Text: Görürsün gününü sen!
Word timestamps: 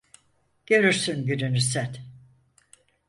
Görürsün 0.65 1.25
gününü 1.25 1.61
sen! 1.61 1.97